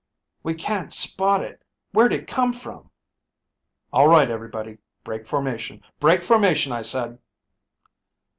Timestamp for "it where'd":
1.43-2.11